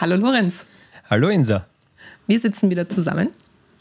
[0.00, 0.64] Hallo Lorenz.
[1.10, 1.66] Hallo Insa.
[2.28, 3.30] Wir sitzen wieder zusammen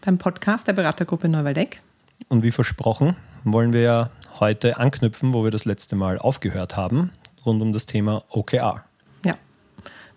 [0.04, 1.84] beim Podcast der Beratergruppe Neuwaldeck.
[2.28, 4.10] Und wie versprochen, wollen wir ja
[4.40, 7.12] heute anknüpfen, wo wir das letzte Mal aufgehört haben,
[7.46, 8.84] rund um das Thema OKR.
[9.26, 9.34] Ja.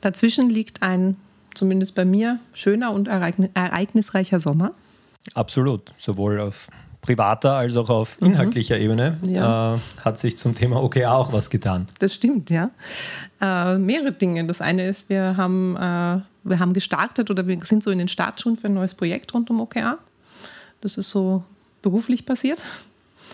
[0.01, 1.17] Dazwischen liegt ein,
[1.55, 4.73] zumindest bei mir, schöner und ereignisreicher Sommer.
[5.35, 5.93] Absolut.
[5.99, 6.69] Sowohl auf
[7.01, 8.29] privater als auch auf mhm.
[8.29, 8.83] inhaltlicher mhm.
[8.83, 9.75] Ebene ja.
[9.75, 11.89] äh, hat sich zum Thema OKR auch was getan.
[11.99, 12.71] Das stimmt, ja.
[13.41, 14.47] Äh, mehrere Dinge.
[14.47, 18.09] Das eine ist, wir haben, äh, wir haben gestartet oder wir sind so in den
[18.09, 19.99] Startschuhen für ein neues Projekt rund um OKR.
[20.81, 21.45] Das ist so
[21.83, 22.63] beruflich passiert.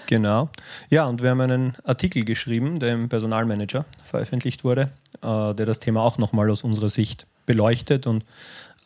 [0.07, 0.48] Genau.
[0.88, 4.91] Ja, und wir haben einen Artikel geschrieben, der im Personalmanager veröffentlicht wurde,
[5.23, 8.24] äh, der das Thema auch nochmal aus unserer Sicht beleuchtet und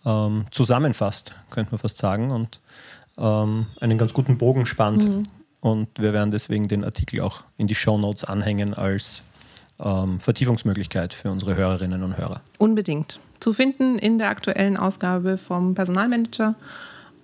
[0.07, 2.31] ähm, zusammenfasst, könnte man fast sagen.
[2.31, 2.61] Und
[3.21, 5.09] ähm, einen ganz guten Bogen spannt.
[5.09, 5.23] Mhm.
[5.61, 9.23] Und wir werden deswegen den Artikel auch in die Show Notes anhängen als
[9.79, 12.41] ähm, Vertiefungsmöglichkeit für unsere Hörerinnen und Hörer.
[12.59, 13.21] Unbedingt.
[13.41, 16.55] Zu finden in der aktuellen Ausgabe vom Personalmanager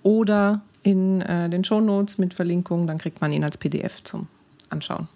[0.03, 2.87] oder in äh, den Show Notes mit Verlinkung.
[2.87, 4.27] Dann kriegt man ihn als PDF zum
[4.69, 5.07] Anschauen.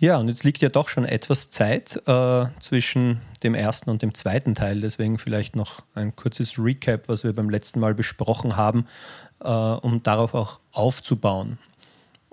[0.00, 4.14] Ja, und jetzt liegt ja doch schon etwas Zeit äh, zwischen dem ersten und dem
[4.14, 4.80] zweiten Teil.
[4.80, 8.86] Deswegen vielleicht noch ein kurzes Recap, was wir beim letzten Mal besprochen haben,
[9.40, 11.58] äh, um darauf auch aufzubauen.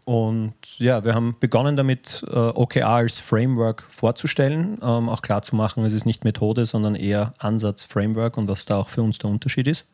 [0.05, 5.55] Und ja, wir haben begonnen damit, äh, OKR als Framework vorzustellen, ähm, auch klar zu
[5.55, 9.17] machen, es ist nicht Methode, sondern eher Ansatz, Framework und was da auch für uns
[9.17, 9.87] der Unterschied ist.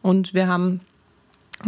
[0.00, 0.80] Und wir haben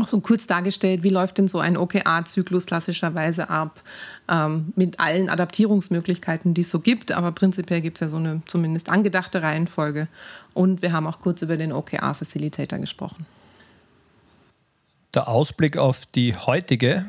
[0.01, 3.83] auch so kurz dargestellt, wie läuft denn so ein OKR-Zyklus klassischerweise ab,
[4.29, 7.13] ähm, mit allen Adaptierungsmöglichkeiten, die es so gibt.
[7.13, 10.09] Aber prinzipiell gibt es ja so eine zumindest angedachte Reihenfolge.
[10.53, 13.27] Und wir haben auch kurz über den OKR-Facilitator gesprochen.
[15.15, 17.07] Der Ausblick auf die heutige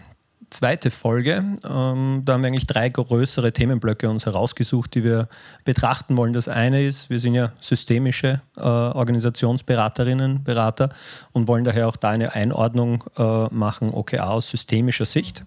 [0.50, 1.44] zweite Folge.
[1.64, 5.28] Ähm, da haben wir eigentlich drei größere Themenblöcke uns herausgesucht, die wir
[5.64, 6.34] betrachten wollen.
[6.34, 10.90] Das eine ist, wir sind ja systemische äh, Organisationsberaterinnen, Berater
[11.32, 15.46] und wollen daher auch da eine Einordnung äh, machen, OKR aus systemischer Sicht.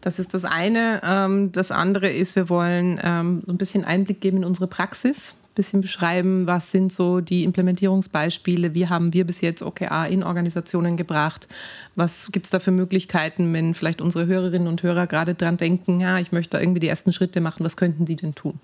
[0.00, 1.00] Das ist das eine.
[1.04, 5.82] Ähm, das andere ist, wir wollen ähm, ein bisschen Einblick geben in unsere Praxis bisschen
[5.82, 11.48] beschreiben, was sind so die Implementierungsbeispiele, wie haben wir bis jetzt OKR in Organisationen gebracht,
[11.96, 16.00] was gibt es da für Möglichkeiten, wenn vielleicht unsere Hörerinnen und Hörer gerade dran denken,
[16.00, 18.58] ja, ich möchte da irgendwie die ersten Schritte machen, was könnten sie denn tun?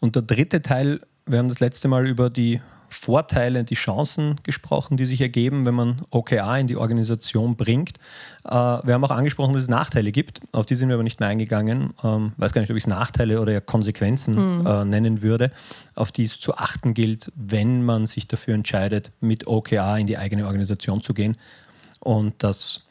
[0.00, 4.96] Und der dritte Teil, wir haben das letzte Mal über die Vorteile, die Chancen gesprochen,
[4.96, 7.98] die sich ergeben, wenn man OKR in die Organisation bringt.
[8.44, 10.40] Äh, wir haben auch angesprochen, dass es Nachteile gibt.
[10.52, 11.92] Auf die sind wir aber nicht mehr eingegangen.
[11.98, 14.66] Ich ähm, weiß gar nicht, ob ich es Nachteile oder Konsequenzen mhm.
[14.66, 15.50] Äh, nennen würde,
[15.94, 20.16] auf die es zu achten gilt, wenn man sich dafür entscheidet, mit OKR in die
[20.16, 21.36] eigene Organisation zu gehen.
[22.00, 22.84] Und das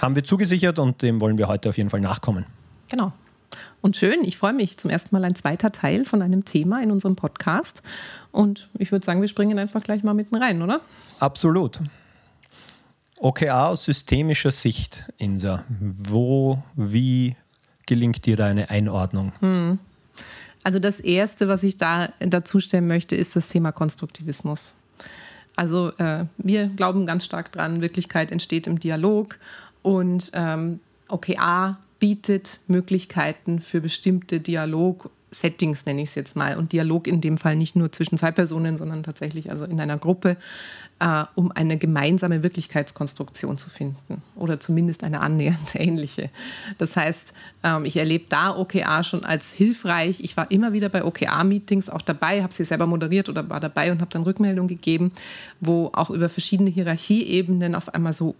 [0.00, 2.46] haben wir zugesichert und dem wollen wir heute auf jeden Fall nachkommen.
[2.88, 3.12] Genau.
[3.80, 4.76] Und schön, ich freue mich.
[4.76, 7.82] Zum ersten Mal ein zweiter Teil von einem Thema in unserem Podcast.
[8.32, 10.80] Und ich würde sagen, wir springen einfach gleich mal mitten rein, oder?
[11.18, 11.80] Absolut.
[13.20, 15.64] OKR aus systemischer Sicht, Insa.
[15.80, 17.36] Wo, wie
[17.86, 19.32] gelingt dir deine Einordnung?
[19.40, 19.78] Hm.
[20.62, 24.74] Also das Erste, was ich da dazu stellen möchte, ist das Thema Konstruktivismus.
[25.56, 29.38] Also äh, wir glauben ganz stark dran, Wirklichkeit entsteht im Dialog
[29.82, 36.56] und ähm, OKR bietet Möglichkeiten für bestimmte Dialog-Settings, nenne ich es jetzt mal.
[36.56, 39.98] Und Dialog in dem Fall nicht nur zwischen zwei Personen, sondern tatsächlich also in einer
[39.98, 40.36] Gruppe,
[41.00, 44.22] äh, um eine gemeinsame Wirklichkeitskonstruktion zu finden.
[44.36, 46.30] Oder zumindest eine annähernd ähnliche.
[46.78, 47.32] Das heißt,
[47.64, 50.20] ähm, ich erlebe da OKR schon als hilfreich.
[50.20, 53.90] Ich war immer wieder bei OKR-Meetings auch dabei, habe sie selber moderiert oder war dabei
[53.90, 55.12] und habe dann Rückmeldung gegeben,
[55.60, 58.36] wo auch über verschiedene Hierarchieebenen auf einmal so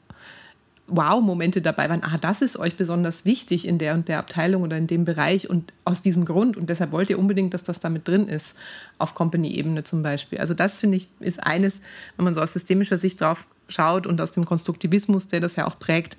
[0.88, 4.76] Wow-Momente dabei waren, ah, das ist euch besonders wichtig in der und der Abteilung oder
[4.76, 8.08] in dem Bereich und aus diesem Grund und deshalb wollt ihr unbedingt, dass das damit
[8.08, 8.54] drin ist,
[8.98, 10.38] auf Company-Ebene zum Beispiel.
[10.38, 11.80] Also das finde ich ist eines,
[12.16, 15.66] wenn man so aus systemischer Sicht drauf schaut und aus dem Konstruktivismus, der das ja
[15.66, 16.16] auch prägt,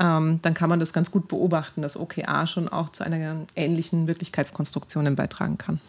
[0.00, 4.06] ähm, dann kann man das ganz gut beobachten, dass OKA schon auch zu einer ähnlichen
[4.06, 5.80] Wirklichkeitskonstruktion beitragen kann.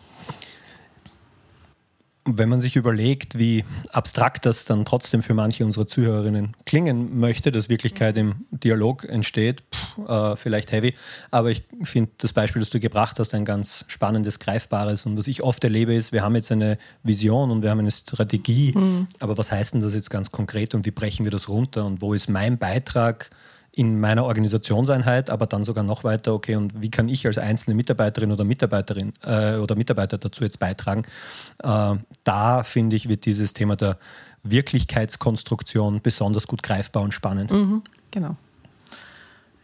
[2.38, 7.52] Wenn man sich überlegt, wie abstrakt das dann trotzdem für manche unserer Zuhörerinnen klingen möchte,
[7.52, 10.94] dass Wirklichkeit im Dialog entsteht, pff, äh, vielleicht heavy.
[11.32, 15.06] Aber ich finde das Beispiel, das du gebracht hast, ein ganz spannendes, greifbares.
[15.06, 17.92] Und was ich oft erlebe, ist, wir haben jetzt eine Vision und wir haben eine
[17.92, 18.74] Strategie.
[18.76, 19.08] Mhm.
[19.20, 21.86] Aber was heißt denn das jetzt ganz konkret und wie brechen wir das runter?
[21.86, 23.30] Und wo ist mein Beitrag?
[23.76, 27.76] In meiner Organisationseinheit, aber dann sogar noch weiter, okay, und wie kann ich als einzelne
[27.76, 31.04] Mitarbeiterin oder Mitarbeiterin äh, oder Mitarbeiter dazu jetzt beitragen?
[31.64, 33.98] Äh, da finde ich, wird dieses Thema der
[34.44, 37.52] Wirklichkeitskonstruktion besonders gut greifbar und spannend.
[37.52, 38.36] Mhm, genau.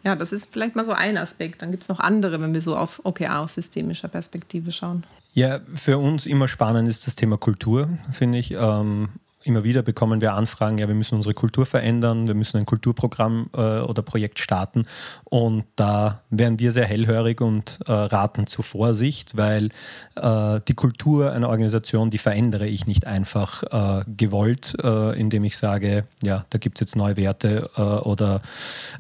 [0.04, 1.64] Ja, das ist vielleicht mal so ein Aspekt.
[1.64, 5.04] Dann gibt es noch andere, wenn wir so auf OKR aus systemischer Perspektive schauen.
[5.34, 8.52] Ja, für uns immer spannend ist das Thema Kultur, finde ich.
[8.52, 9.10] Ähm,
[9.46, 13.50] immer wieder bekommen wir Anfragen, ja, wir müssen unsere Kultur verändern, wir müssen ein Kulturprogramm
[13.56, 14.86] äh, oder Projekt starten.
[15.24, 19.70] Und da wären wir sehr hellhörig und äh, raten zu Vorsicht, weil
[20.16, 25.58] äh, die Kultur einer Organisation, die verändere ich nicht einfach äh, gewollt, äh, indem ich
[25.58, 28.42] sage, ja, da gibt es jetzt neue Werte äh, oder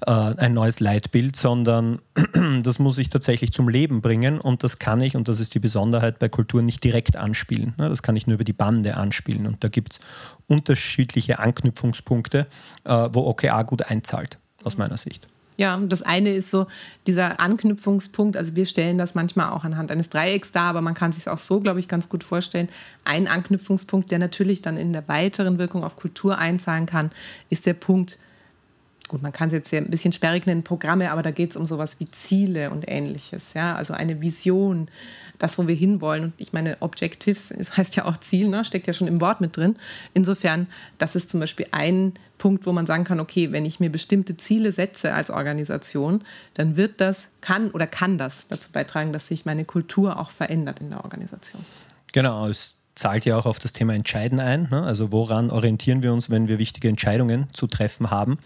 [0.05, 1.99] ein neues Leitbild, sondern
[2.63, 5.59] das muss ich tatsächlich zum Leben bringen und das kann ich, und das ist die
[5.59, 7.73] Besonderheit bei Kultur, nicht direkt anspielen.
[7.77, 7.89] Ne?
[7.89, 9.47] Das kann ich nur über die Bande anspielen.
[9.47, 9.99] Und da gibt es
[10.47, 12.47] unterschiedliche Anknüpfungspunkte,
[12.83, 15.27] äh, wo OKA gut einzahlt, aus meiner Sicht.
[15.57, 16.67] Ja, das eine ist so
[17.07, 18.35] dieser Anknüpfungspunkt.
[18.35, 21.37] Also wir stellen das manchmal auch anhand eines Dreiecks dar, aber man kann sich auch
[21.37, 22.67] so, glaube ich, ganz gut vorstellen.
[23.05, 27.09] Ein Anknüpfungspunkt, der natürlich dann in der weiteren Wirkung auf Kultur einzahlen kann,
[27.49, 28.19] ist der Punkt,
[29.07, 31.65] gut, man kann es jetzt ein bisschen sperrig nennen, Programme, aber da geht es um
[31.65, 33.53] sowas wie Ziele und ähnliches.
[33.53, 33.75] Ja?
[33.75, 34.89] Also eine Vision,
[35.39, 36.25] das, wo wir hinwollen.
[36.25, 38.63] Und ich meine, Objectives, das heißt ja auch Ziel, ne?
[38.63, 39.75] steckt ja schon im Wort mit drin.
[40.13, 40.67] Insofern,
[40.97, 44.37] das ist zum Beispiel ein Punkt, wo man sagen kann, okay, wenn ich mir bestimmte
[44.37, 46.23] Ziele setze als Organisation,
[46.53, 50.79] dann wird das, kann oder kann das dazu beitragen, dass sich meine Kultur auch verändert
[50.79, 51.63] in der Organisation.
[52.11, 54.69] Genau, es zahlt ja auch auf das Thema Entscheiden ein.
[54.71, 54.81] Ne?
[54.81, 58.37] Also woran orientieren wir uns, wenn wir wichtige Entscheidungen zu treffen haben?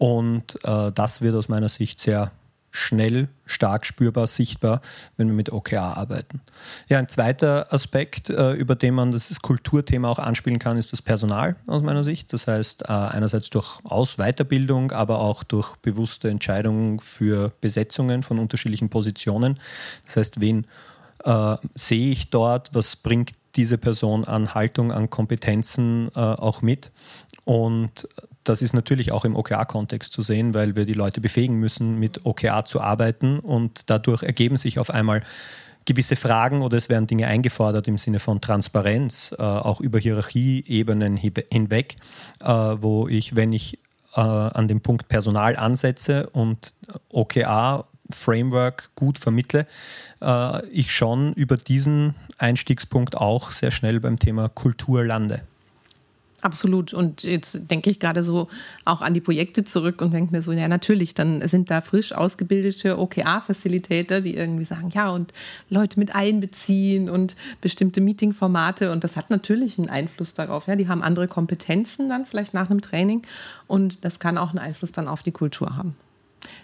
[0.00, 2.32] Und äh, das wird aus meiner Sicht sehr
[2.70, 4.80] schnell, stark spürbar, sichtbar,
[5.18, 6.40] wenn wir mit OKR arbeiten.
[6.88, 11.02] Ja, ein zweiter Aspekt, äh, über den man das Kulturthema auch anspielen kann, ist das
[11.02, 12.32] Personal aus meiner Sicht.
[12.32, 18.38] Das heißt, äh, einerseits durch Aus- Weiterbildung, aber auch durch bewusste Entscheidungen für Besetzungen von
[18.38, 19.60] unterschiedlichen Positionen.
[20.06, 20.66] Das heißt, wen
[21.24, 26.90] äh, sehe ich dort, was bringt diese Person an Haltung, an Kompetenzen äh, auch mit.
[27.44, 28.08] Und
[28.50, 32.26] das ist natürlich auch im OKR-Kontext zu sehen, weil wir die Leute befähigen müssen, mit
[32.26, 35.22] OKR zu arbeiten und dadurch ergeben sich auf einmal
[35.86, 41.16] gewisse Fragen oder es werden Dinge eingefordert im Sinne von Transparenz, äh, auch über Hierarchieebenen
[41.16, 41.96] hinweg,
[42.40, 43.78] äh, wo ich, wenn ich
[44.14, 46.74] äh, an dem Punkt Personal ansetze und
[47.08, 49.66] OKR Framework gut vermittle,
[50.20, 55.42] äh, ich schon über diesen Einstiegspunkt auch sehr schnell beim Thema Kultur lande.
[56.42, 56.94] Absolut.
[56.94, 58.48] Und jetzt denke ich gerade so
[58.84, 62.12] auch an die Projekte zurück und denke mir so, ja, natürlich, dann sind da frisch
[62.12, 65.32] ausgebildete OKR-Facilitator, die irgendwie sagen, ja, und
[65.68, 68.90] Leute mit einbeziehen und bestimmte Meeting-Formate.
[68.90, 70.66] Und das hat natürlich einen Einfluss darauf.
[70.66, 73.22] Ja, die haben andere Kompetenzen dann vielleicht nach einem Training
[73.66, 75.94] und das kann auch einen Einfluss dann auf die Kultur haben.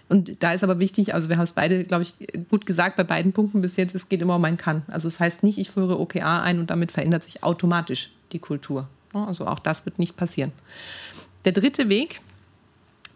[0.09, 2.15] Und da ist aber wichtig, also wir haben es beide, glaube ich,
[2.49, 4.81] gut gesagt bei beiden Punkten bis jetzt, es geht immer um ein Kann.
[4.87, 8.39] Also es das heißt nicht, ich führe OKR ein und damit verändert sich automatisch die
[8.39, 8.87] Kultur.
[9.25, 10.51] Also auch das wird nicht passieren.
[11.45, 12.21] Der dritte Weg,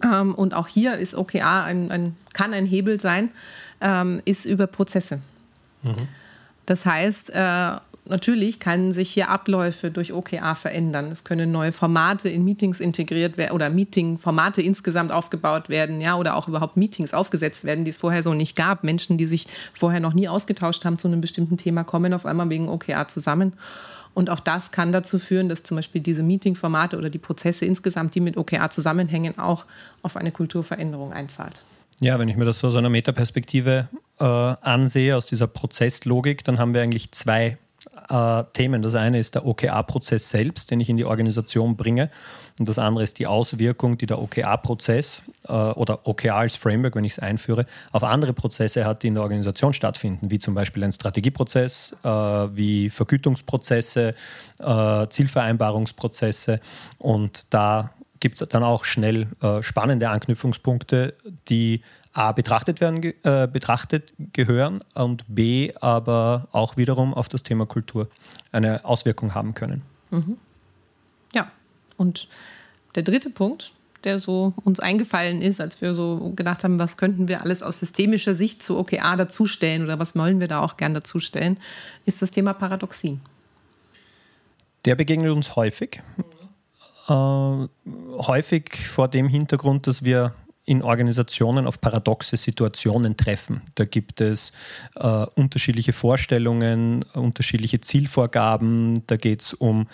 [0.04, 3.32] ähm, und auch hier ist OKR ein, ein, kann ein Hebel sein,
[3.82, 5.22] ähm, ist über Prozesse.
[5.84, 6.08] Mhm.
[6.66, 7.72] Das heißt, äh,
[8.06, 11.12] natürlich können sich hier Abläufe durch OKR verändern.
[11.12, 16.36] Es können neue Formate in Meetings integriert werden oder Meeting-Formate insgesamt aufgebaut werden, ja, oder
[16.36, 18.84] auch überhaupt Meetings aufgesetzt werden, die es vorher so nicht gab.
[18.84, 22.50] Menschen, die sich vorher noch nie ausgetauscht haben zu einem bestimmten Thema, kommen auf einmal
[22.50, 23.54] wegen OKR zusammen.
[24.14, 28.16] Und auch das kann dazu führen, dass zum Beispiel diese Meeting-Formate oder die Prozesse insgesamt,
[28.16, 29.66] die mit OKR zusammenhängen, auch
[30.02, 31.64] auf eine Kulturveränderung einzahlt.
[32.00, 33.88] Ja, wenn ich mir das aus einer Metaperspektive
[34.20, 37.58] äh, ansehe, aus dieser Prozesslogik, dann haben wir eigentlich zwei
[38.10, 38.82] äh, Themen.
[38.82, 42.10] Das eine ist der OKR-Prozess selbst, den ich in die Organisation bringe.
[42.60, 47.04] Und das andere ist die Auswirkung, die der OKR-Prozess äh, oder OKR als Framework, wenn
[47.04, 50.84] ich es einführe, auf andere Prozesse hat, die in der Organisation stattfinden, wie zum Beispiel
[50.84, 54.14] ein Strategieprozess, äh, wie Vergütungsprozesse,
[54.60, 56.60] äh, Zielvereinbarungsprozesse.
[57.00, 61.16] Und da gibt es dann auch schnell äh, spannende Anknüpfungspunkte,
[61.50, 61.82] die
[62.14, 68.10] A betrachtet werden, äh, betrachtet gehören und B aber auch wiederum auf das Thema Kultur
[68.52, 69.82] eine Auswirkung haben können.
[70.12, 70.38] Mhm.
[71.34, 71.52] Ja,
[71.98, 72.28] und
[72.96, 73.74] der dritte Punkt,
[74.04, 77.80] der so uns eingefallen ist, als wir so gedacht haben, was könnten wir alles aus
[77.80, 81.58] systemischer Sicht zu OKA dazustellen oder was wollen wir da auch gern dazustellen,
[82.06, 83.22] ist das Thema Paradoxien.
[84.86, 86.02] Der begegnet uns häufig.
[87.12, 87.68] Äh,
[88.20, 90.34] häufig vor dem Hintergrund, dass wir
[90.72, 93.62] in Organisationen auf paradoxe Situationen treffen.
[93.76, 94.54] Da gibt es
[94.96, 99.06] äh, unterschiedliche Vorstellungen, unterschiedliche Zielvorgaben.
[99.06, 99.88] Da geht es um,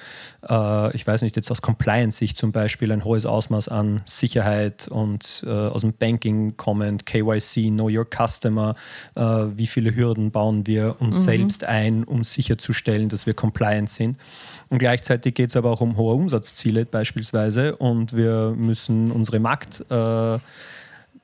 [0.47, 5.43] äh, ich weiß nicht, jetzt aus Compliance-Sicht zum Beispiel ein hohes Ausmaß an Sicherheit und
[5.47, 8.75] äh, aus dem Banking kommend, KYC, Know Your Customer,
[9.15, 11.23] äh, wie viele Hürden bauen wir uns mhm.
[11.23, 14.15] selbst ein, um sicherzustellen, dass wir compliant sind.
[14.69, 19.83] Und gleichzeitig geht es aber auch um hohe Umsatzziele beispielsweise und wir müssen unsere Markt
[19.89, 20.37] äh,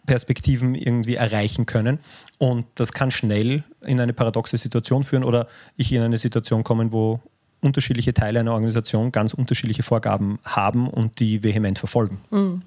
[0.05, 2.00] Perspektiven irgendwie erreichen können.
[2.38, 6.91] Und das kann schnell in eine paradoxe Situation führen oder ich in eine Situation kommen,
[6.91, 7.22] wo
[7.62, 12.19] unterschiedliche Teile einer Organisation ganz unterschiedliche Vorgaben haben und die vehement verfolgen.
[12.29, 12.62] Mhm.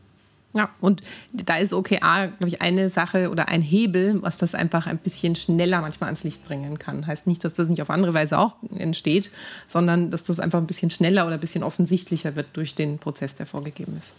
[0.57, 1.03] Ja, und
[1.35, 5.37] da ist OKR, glaube ich, eine Sache oder ein Hebel, was das einfach ein bisschen
[5.37, 7.07] schneller manchmal ans Licht bringen kann.
[7.07, 9.31] Heißt nicht, dass das nicht auf andere Weise auch entsteht,
[9.67, 13.35] sondern dass das einfach ein bisschen schneller oder ein bisschen offensichtlicher wird durch den Prozess,
[13.35, 14.15] der vorgegeben ist.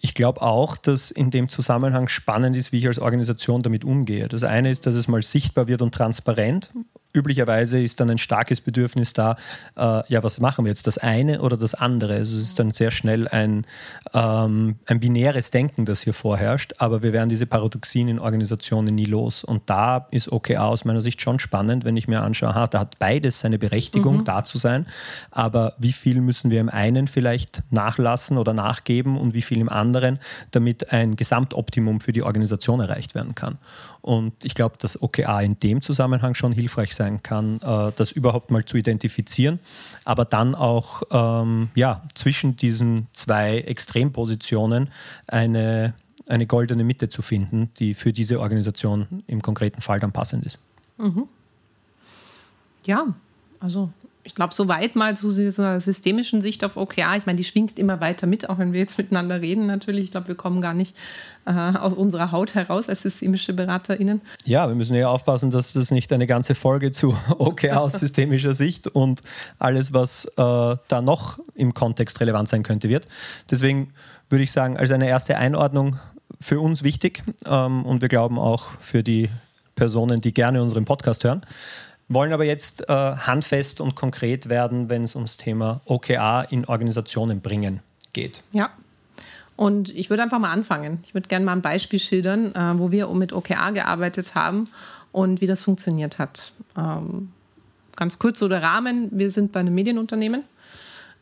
[0.00, 4.28] Ich glaube auch, dass in dem Zusammenhang spannend ist, wie ich als Organisation damit umgehe.
[4.28, 6.70] Das eine ist, dass es mal sichtbar wird und transparent
[7.16, 9.36] üblicherweise ist dann ein starkes Bedürfnis da,
[9.76, 12.14] äh, ja, was machen wir jetzt, das eine oder das andere?
[12.14, 13.66] Also es ist dann sehr schnell ein,
[14.14, 19.06] ähm, ein binäres Denken, das hier vorherrscht, aber wir werden diese Paradoxien in Organisationen nie
[19.06, 19.42] los.
[19.42, 22.80] Und da ist OKR aus meiner Sicht schon spannend, wenn ich mir anschaue, aha, da
[22.80, 24.24] hat beides seine Berechtigung, mhm.
[24.24, 24.86] da zu sein,
[25.30, 29.68] aber wie viel müssen wir im einen vielleicht nachlassen oder nachgeben und wie viel im
[29.68, 30.18] anderen,
[30.50, 33.58] damit ein Gesamtoptimum für die Organisation erreicht werden kann.
[34.02, 38.50] Und ich glaube, dass OKA in dem Zusammenhang schon hilfreich sein kann, äh, das überhaupt
[38.50, 39.58] mal zu identifizieren,
[40.04, 44.90] aber dann auch ähm, ja, zwischen diesen zwei Extrempositionen
[45.26, 45.94] eine,
[46.28, 50.58] eine goldene Mitte zu finden, die für diese Organisation im konkreten Fall dann passend ist.
[50.98, 51.24] Mhm.
[52.84, 53.06] Ja,
[53.60, 53.90] also
[54.26, 57.78] ich glaube, so weit mal zu dieser systemischen Sicht auf OKR, ich meine, die schwingt
[57.78, 60.04] immer weiter mit, auch wenn wir jetzt miteinander reden natürlich.
[60.04, 60.96] Ich glaube, wir kommen gar nicht
[61.46, 64.20] äh, aus unserer Haut heraus als systemische BeraterInnen.
[64.44, 68.52] Ja, wir müssen ja aufpassen, dass das nicht eine ganze Folge zu OKR aus systemischer
[68.52, 69.20] Sicht und
[69.60, 73.06] alles, was äh, da noch im Kontext relevant sein könnte, wird.
[73.48, 73.92] Deswegen
[74.28, 76.00] würde ich sagen, als eine erste Einordnung
[76.40, 79.30] für uns wichtig ähm, und wir glauben auch für die
[79.76, 81.42] Personen, die gerne unseren Podcast hören
[82.08, 87.40] wollen aber jetzt äh, handfest und konkret werden, wenn es ums Thema OKA in Organisationen
[87.40, 87.80] bringen
[88.12, 88.42] geht.
[88.52, 88.70] Ja.
[89.56, 91.02] Und ich würde einfach mal anfangen.
[91.06, 94.68] Ich würde gerne mal ein Beispiel schildern, äh, wo wir mit OKA gearbeitet haben
[95.12, 96.52] und wie das funktioniert hat.
[96.76, 97.32] Ähm,
[97.96, 99.08] ganz kurz so der Rahmen.
[99.12, 100.44] Wir sind bei einem Medienunternehmen.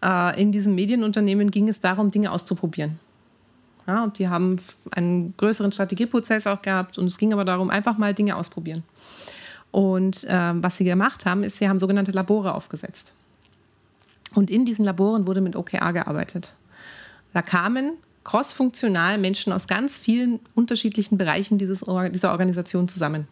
[0.05, 2.99] Äh, in diesem Medienunternehmen ging es darum, Dinge auszuprobieren.
[3.87, 4.57] Ja, und die haben
[4.91, 8.83] einen größeren Strategieprozess auch gehabt und es ging aber darum, einfach mal Dinge ausprobieren.
[9.75, 13.12] Und ähm, was sie gemacht haben, ist, sie haben sogenannte Labore aufgesetzt.
[14.33, 16.54] Und in diesen Laboren wurde mit OKR gearbeitet.
[17.33, 21.81] Da kamen crossfunktional Menschen aus ganz vielen unterschiedlichen Bereichen dieses,
[22.12, 23.26] dieser Organisation zusammen.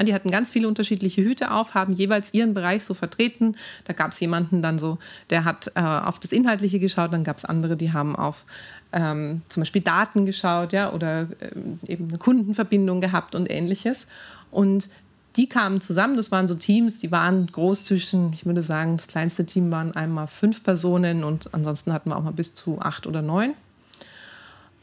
[0.00, 3.56] Die hatten ganz viele unterschiedliche Hüte auf, haben jeweils ihren Bereich so vertreten.
[3.84, 4.98] Da gab es jemanden dann so,
[5.30, 8.44] der hat äh, auf das Inhaltliche geschaut, dann gab es andere, die haben auf
[8.92, 14.06] ähm, zum Beispiel Daten geschaut, ja, oder ähm, eben eine Kundenverbindung gehabt und ähnliches.
[14.52, 14.88] Und
[15.36, 19.06] die kamen zusammen, das waren so Teams, die waren groß zwischen, ich würde sagen, das
[19.06, 23.06] kleinste Team waren einmal fünf Personen und ansonsten hatten wir auch mal bis zu acht
[23.06, 23.54] oder neun.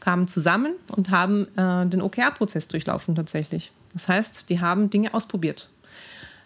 [0.00, 3.72] Kamen zusammen und haben äh, den OKR-Prozess durchlaufen tatsächlich.
[3.92, 5.68] Das heißt, die haben Dinge ausprobiert.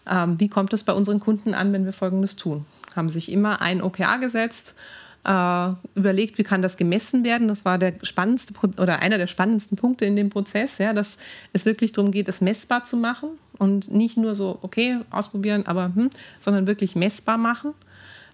[0.07, 2.65] Ähm, wie kommt es bei unseren Kunden an, wenn wir Folgendes tun?
[2.97, 4.75] Haben sich immer ein OKR gesetzt
[5.25, 7.49] äh, überlegt, wie kann das gemessen werden.
[7.49, 11.17] Das war der spannendste oder einer der spannendsten Punkte in dem Prozess, ja, dass
[11.53, 15.93] es wirklich darum geht, es messbar zu machen und nicht nur so, okay, ausprobieren, aber
[15.95, 16.11] hm,
[16.41, 17.73] sondern wirklich messbar machen.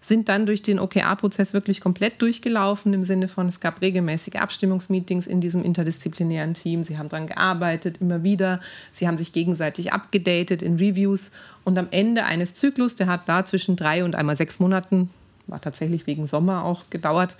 [0.00, 5.26] Sind dann durch den OKR-Prozess wirklich komplett durchgelaufen, im Sinne von, es gab regelmäßige Abstimmungsmeetings
[5.26, 6.85] in diesem interdisziplinären Team.
[6.85, 8.61] Sie haben daran gearbeitet, immer wieder.
[8.92, 11.33] Sie haben sich gegenseitig abgedatet in Reviews.
[11.64, 15.11] Und am Ende eines Zyklus, der hat da zwischen drei und einmal sechs Monaten
[15.48, 17.36] war tatsächlich wegen Sommer auch gedauert.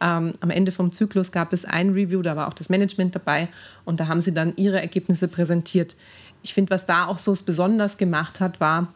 [0.00, 3.48] Ähm, am Ende vom Zyklus gab es ein Review, da war auch das Management dabei
[3.84, 5.96] und da haben sie dann ihre Ergebnisse präsentiert.
[6.42, 8.92] Ich finde, was da auch so besonders gemacht hat, war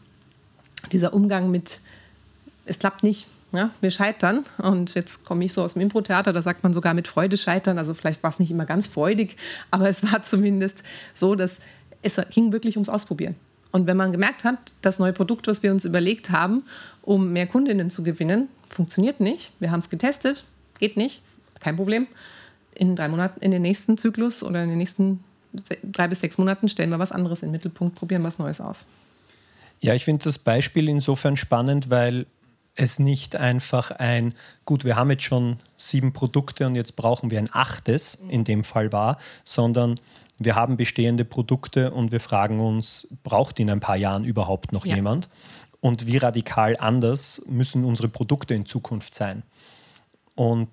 [0.92, 1.80] dieser Umgang mit,
[2.64, 4.44] es klappt nicht, ja, wir scheitern.
[4.58, 7.78] Und jetzt komme ich so aus dem Impro-Theater, da sagt man sogar mit Freude scheitern.
[7.78, 9.36] Also vielleicht war es nicht immer ganz freudig,
[9.70, 10.82] aber es war zumindest
[11.14, 11.58] so, dass
[12.02, 13.36] es ging wirklich ums Ausprobieren.
[13.72, 16.62] Und wenn man gemerkt hat, das neue Produkt, was wir uns überlegt haben,
[17.02, 19.52] um mehr Kundinnen zu gewinnen, funktioniert nicht.
[19.60, 20.44] Wir haben es getestet,
[20.78, 21.22] geht nicht,
[21.60, 22.06] kein Problem.
[22.74, 25.22] In drei Monaten, in den nächsten Zyklus oder in den nächsten
[25.82, 28.86] drei bis sechs Monaten stellen wir was anderes in den Mittelpunkt, probieren was Neues aus.
[29.80, 32.26] Ja, ich finde das Beispiel insofern spannend, weil
[32.76, 37.38] es nicht einfach ein, gut, wir haben jetzt schon sieben Produkte und jetzt brauchen wir
[37.38, 39.94] ein achtes, in dem Fall war, sondern
[40.38, 44.84] wir haben bestehende Produkte und wir fragen uns, braucht in ein paar Jahren überhaupt noch
[44.84, 44.96] ja.
[44.96, 45.28] jemand?
[45.84, 49.42] Und wie radikal anders müssen unsere Produkte in Zukunft sein?
[50.34, 50.68] Und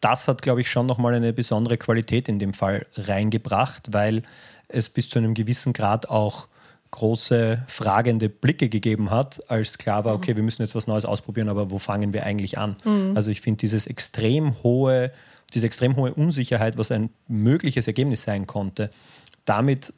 [0.00, 4.22] das hat, glaube ich, schon nochmal eine besondere Qualität in dem Fall reingebracht, weil
[4.68, 6.46] es bis zu einem gewissen Grad auch
[6.92, 10.18] große fragende Blicke gegeben hat, als klar war, mhm.
[10.18, 12.76] okay, wir müssen jetzt was Neues ausprobieren, aber wo fangen wir eigentlich an?
[12.84, 13.16] Mhm.
[13.16, 15.10] Also ich finde dieses extrem hohe
[15.54, 18.90] diese extrem hohe Unsicherheit, was ein mögliches Ergebnis sein konnte,
[19.44, 19.92] damit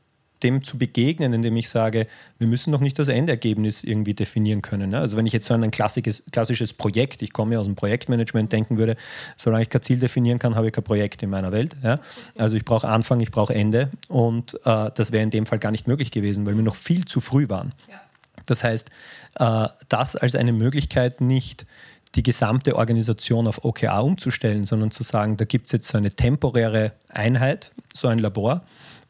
[0.45, 2.07] dem zu begegnen, indem ich sage,
[2.39, 4.91] wir müssen noch nicht das Endergebnis irgendwie definieren können.
[4.91, 4.99] Ne?
[4.99, 7.75] Also wenn ich jetzt so an ein klassisches, klassisches Projekt, ich komme ja aus dem
[7.75, 8.97] Projektmanagement, denken würde,
[9.37, 11.75] solange ich kein Ziel definieren kann, habe ich kein Projekt in meiner Welt.
[11.83, 12.01] Ja?
[12.39, 15.73] Also ich brauche Anfang, ich brauche Ende und äh, das wäre in dem Fall gar
[15.73, 17.73] nicht möglich gewesen, weil wir noch viel zu früh waren.
[17.91, 18.01] Ja.
[18.47, 18.91] Das heißt,
[19.37, 21.67] äh, das als eine Möglichkeit nicht
[22.15, 26.11] die gesamte Organisation auf OKA umzustellen, sondern zu sagen, da gibt es jetzt so eine
[26.11, 28.63] temporäre Einheit, so ein Labor,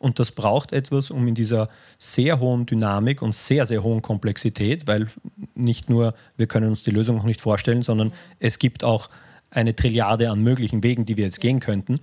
[0.04, 4.87] und das braucht etwas, um in dieser sehr hohen Dynamik und sehr, sehr hohen Komplexität,
[4.87, 5.06] weil
[5.54, 9.08] nicht nur wir können uns die Lösung noch nicht vorstellen, sondern es gibt auch
[9.50, 12.00] eine Trilliarde an möglichen Wegen, die wir jetzt gehen könnten,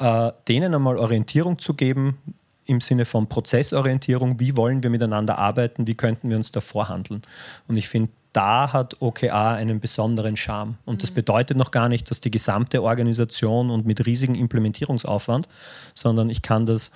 [0.00, 2.18] äh, denen einmal Orientierung zu geben
[2.64, 7.22] im Sinne von Prozessorientierung, wie wollen wir miteinander arbeiten, wie könnten wir uns da vorhandeln.
[7.68, 10.76] Und ich finde, da hat OKA einen besonderen Charme.
[10.84, 11.14] Und das mhm.
[11.14, 15.48] bedeutet noch gar nicht, dass die gesamte Organisation und mit riesigem Implementierungsaufwand,
[15.94, 16.90] sondern ich kann das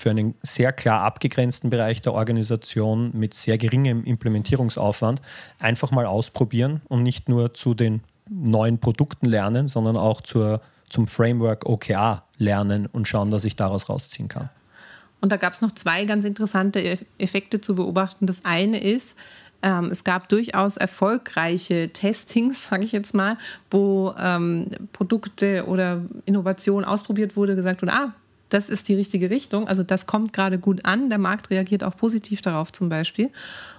[0.00, 5.20] für einen sehr klar abgegrenzten Bereich der Organisation mit sehr geringem Implementierungsaufwand
[5.58, 11.06] einfach mal ausprobieren und nicht nur zu den neuen Produkten lernen, sondern auch zur, zum
[11.06, 14.48] Framework OKA lernen und schauen, was ich daraus rausziehen kann.
[15.20, 18.24] Und da gab es noch zwei ganz interessante Effekte zu beobachten.
[18.24, 19.14] Das eine ist,
[19.62, 23.36] ähm, es gab durchaus erfolgreiche Testings, sage ich jetzt mal,
[23.70, 28.14] wo ähm, Produkte oder Innovationen ausprobiert wurde, gesagt wurde, ah,
[28.50, 29.68] das ist die richtige Richtung.
[29.68, 31.08] Also das kommt gerade gut an.
[31.08, 33.30] Der Markt reagiert auch positiv darauf zum Beispiel.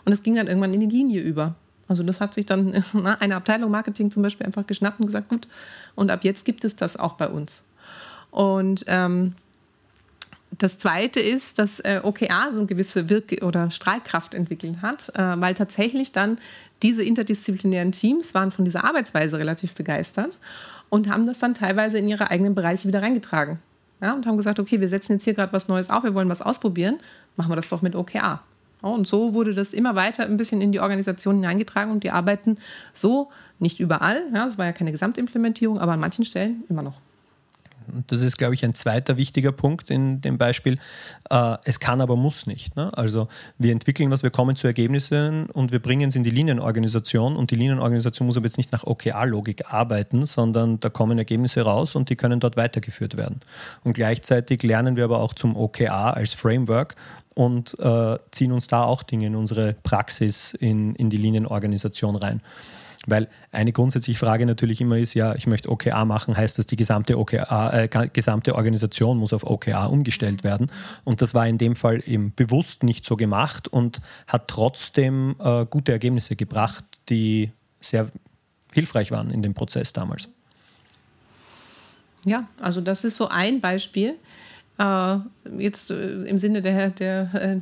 [0.05, 1.55] Und es ging dann irgendwann in die Linie über.
[1.87, 2.83] Also das hat sich dann
[3.19, 5.47] eine Abteilung Marketing zum Beispiel einfach geschnappt und gesagt, gut,
[5.95, 7.65] und ab jetzt gibt es das auch bei uns.
[8.31, 9.35] Und ähm,
[10.57, 15.39] das Zweite ist, dass äh, OKA so eine gewisse Wirke- oder Strahlkraft entwickelt hat, äh,
[15.39, 16.37] weil tatsächlich dann
[16.81, 20.39] diese interdisziplinären Teams waren von dieser Arbeitsweise relativ begeistert
[20.89, 23.59] und haben das dann teilweise in ihre eigenen Bereiche wieder reingetragen
[24.01, 26.29] ja, und haben gesagt, okay, wir setzen jetzt hier gerade was Neues auf, wir wollen
[26.29, 26.99] was ausprobieren,
[27.35, 28.41] machen wir das doch mit OKA.
[28.83, 32.11] Ja, und so wurde das immer weiter ein bisschen in die Organisation hineingetragen und die
[32.11, 32.57] arbeiten
[32.93, 36.99] so, nicht überall, ja, war ja keine Gesamtimplementierung, aber an manchen Stellen immer noch.
[38.07, 40.79] Das ist, glaube ich, ein zweiter wichtiger Punkt in dem Beispiel.
[41.29, 42.75] Äh, es kann, aber muss nicht.
[42.75, 42.95] Ne?
[42.97, 43.27] Also
[43.57, 47.51] wir entwickeln was, wir kommen zu Ergebnissen und wir bringen es in die Linienorganisation und
[47.51, 52.09] die Linienorganisation muss aber jetzt nicht nach OKR-Logik arbeiten, sondern da kommen Ergebnisse raus und
[52.09, 53.41] die können dort weitergeführt werden.
[53.83, 56.95] Und gleichzeitig lernen wir aber auch zum OKR als Framework
[57.35, 62.41] und äh, ziehen uns da auch Dinge in unsere Praxis in, in die Linienorganisation rein.
[63.07, 66.75] Weil eine grundsätzliche Frage natürlich immer ist, ja, ich möchte OKA machen, heißt das, die
[66.75, 70.71] gesamte, OKA, äh, gesamte Organisation muss auf OKA umgestellt werden.
[71.03, 75.65] Und das war in dem Fall eben bewusst nicht so gemacht und hat trotzdem äh,
[75.65, 78.07] gute Ergebnisse gebracht, die sehr
[78.71, 80.29] hilfreich waren in dem Prozess damals.
[82.23, 84.15] Ja, also das ist so ein Beispiel.
[84.77, 85.17] Äh,
[85.57, 87.59] jetzt äh, im Sinne der, der äh,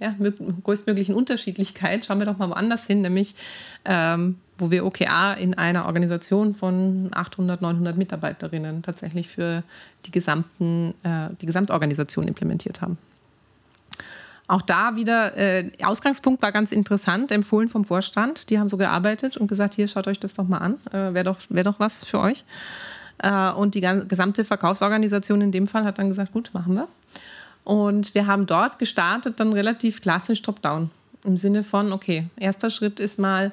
[0.00, 0.16] ja,
[0.64, 3.36] größtmöglichen Unterschiedlichkeit schauen wir doch mal woanders hin, nämlich
[3.84, 9.62] ähm, wo wir OKA in einer Organisation von 800, 900 Mitarbeiterinnen tatsächlich für
[10.06, 12.98] die, gesamten, äh, die Gesamtorganisation implementiert haben.
[14.48, 18.50] Auch da wieder, äh, Ausgangspunkt war ganz interessant, empfohlen vom Vorstand.
[18.50, 21.24] Die haben so gearbeitet und gesagt, hier schaut euch das doch mal an, äh, wäre
[21.24, 22.44] doch, wär doch was für euch.
[23.18, 26.88] Äh, und die gesamte Verkaufsorganisation in dem Fall hat dann gesagt, gut, machen wir.
[27.64, 30.90] Und wir haben dort gestartet, dann relativ klassisch top-down.
[31.24, 33.52] Im Sinne von, okay, erster Schritt ist mal,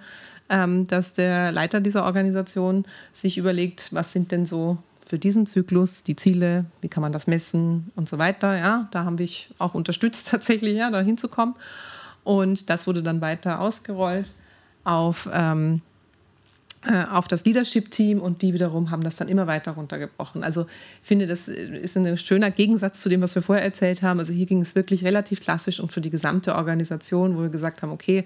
[0.50, 6.04] ähm, dass der Leiter dieser Organisation sich überlegt, was sind denn so für diesen Zyklus
[6.04, 8.56] die Ziele, wie kann man das messen und so weiter.
[8.58, 11.56] Ja, da haben wir auch unterstützt tatsächlich, ja, da hinzukommen.
[12.24, 14.28] Und das wurde dann weiter ausgerollt
[14.84, 15.82] auf ähm,
[16.86, 20.46] äh, auf das Leadership-Team und die wiederum haben das dann immer weiter runtergebrochen.
[20.46, 20.62] Also
[21.02, 24.18] ich finde, das ist ein schöner Gegensatz zu dem, was wir vorher erzählt haben.
[24.18, 27.84] Also hier ging es wirklich relativ klassisch und für die gesamte Organisation, wo wir gesagt
[27.84, 28.24] haben, okay,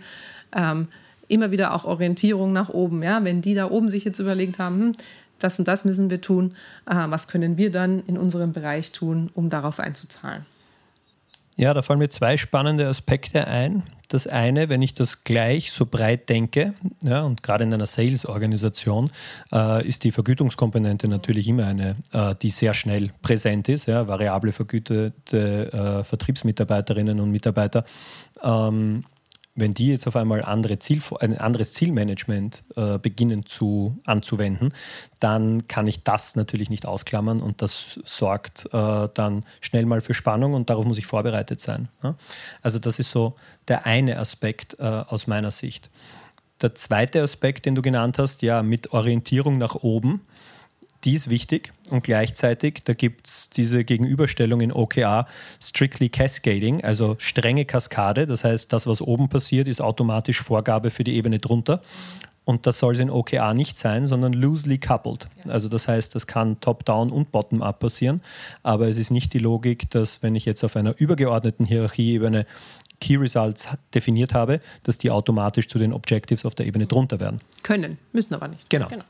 [0.55, 0.87] ähm,
[1.27, 3.03] immer wieder auch Orientierung nach oben.
[3.03, 3.23] Ja?
[3.23, 4.95] Wenn die da oben sich jetzt überlegt haben, hm,
[5.39, 6.55] das und das müssen wir tun,
[6.85, 10.45] äh, was können wir dann in unserem Bereich tun, um darauf einzuzahlen?
[11.55, 13.83] Ja, da fallen mir zwei spannende Aspekte ein.
[14.09, 19.11] Das eine, wenn ich das gleich so breit denke, ja, und gerade in einer Sales-Organisation
[19.51, 24.51] äh, ist die Vergütungskomponente natürlich immer eine, äh, die sehr schnell präsent ist, ja, variable
[24.51, 27.85] vergütete äh, Vertriebsmitarbeiterinnen und Mitarbeiter.
[28.43, 29.03] Ähm,
[29.55, 34.73] wenn die jetzt auf einmal andere Ziel, ein anderes Zielmanagement äh, beginnen zu, anzuwenden,
[35.19, 40.13] dann kann ich das natürlich nicht ausklammern und das sorgt äh, dann schnell mal für
[40.13, 41.87] Spannung und darauf muss ich vorbereitet sein.
[42.01, 42.15] Ja?
[42.61, 43.35] Also das ist so
[43.67, 45.91] der eine Aspekt äh, aus meiner Sicht.
[46.61, 50.21] Der zweite Aspekt, den du genannt hast, ja, mit Orientierung nach oben
[51.03, 55.25] die ist wichtig und gleichzeitig, da gibt es diese Gegenüberstellung in OKR,
[55.61, 58.25] strictly cascading, also strenge Kaskade.
[58.25, 61.81] Das heißt, das, was oben passiert, ist automatisch Vorgabe für die Ebene drunter.
[62.45, 65.29] Und das soll es in OKR nicht sein, sondern loosely coupled.
[65.47, 68.21] Also das heißt, das kann top-down und bottom-up passieren.
[68.63, 72.45] Aber es ist nicht die Logik, dass wenn ich jetzt auf einer übergeordneten Hierarchieebene
[72.99, 77.39] Key Results definiert habe, dass die automatisch zu den Objectives auf der Ebene drunter werden.
[77.61, 78.69] Können, müssen aber nicht.
[78.69, 78.87] Genau.
[78.87, 79.03] genau.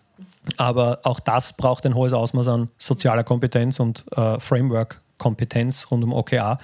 [0.58, 6.04] Aber auch das braucht ein hohes Ausmaß an sozialer Kompetenz und äh, Framework Kompetenz rund
[6.04, 6.58] um OKR,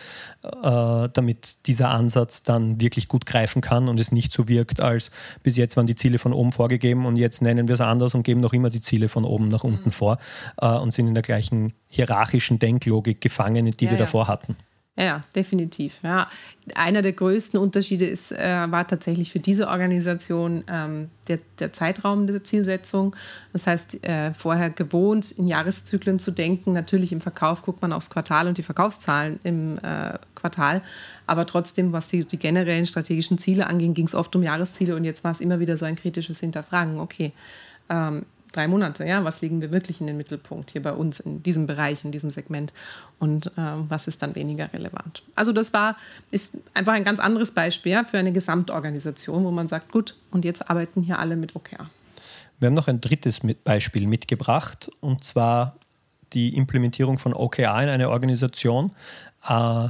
[0.43, 5.11] äh, damit dieser Ansatz dann wirklich gut greifen kann und es nicht so wirkt, als
[5.43, 8.23] bis jetzt waren die Ziele von oben vorgegeben und jetzt nennen wir es anders und
[8.23, 9.93] geben noch immer die Ziele von oben nach unten mhm.
[9.93, 10.17] vor
[10.61, 14.03] äh, und sind in der gleichen hierarchischen Denklogik gefangen, die ja, wir ja.
[14.03, 14.57] davor hatten.
[14.99, 15.99] Ja, definitiv.
[16.03, 16.27] Ja.
[16.75, 22.27] Einer der größten Unterschiede ist, äh, war tatsächlich für diese Organisation ähm, der, der, Zeitraum
[22.27, 23.15] der Zielsetzung.
[23.53, 26.73] Das heißt, äh, vorher gewohnt, in Jahreszyklen zu denken.
[26.73, 30.81] Natürlich im Verkauf guckt man aufs Quartal und die Verkaufszahlen im äh, Quartal.
[31.27, 35.05] Aber trotzdem, was die, die generellen strategischen Ziele anging, ging es oft um Jahresziele und
[35.05, 36.99] jetzt war es immer wieder so ein kritisches Hinterfragen.
[36.99, 37.31] Okay,
[37.89, 41.43] ähm, drei Monate, ja, was legen wir wirklich in den Mittelpunkt hier bei uns in
[41.43, 42.73] diesem Bereich, in diesem Segment
[43.19, 43.51] und äh,
[43.88, 45.23] was ist dann weniger relevant.
[45.35, 45.95] Also das war,
[46.31, 50.45] ist einfach ein ganz anderes Beispiel ja, für eine Gesamtorganisation, wo man sagt, gut, und
[50.45, 51.89] jetzt arbeiten hier alle mit OKR.
[52.59, 55.75] Wir haben noch ein drittes Beispiel mitgebracht und zwar
[56.33, 58.91] die Implementierung von OKR in eine Organisation
[59.47, 59.88] äh,